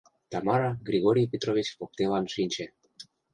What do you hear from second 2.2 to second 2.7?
шинче.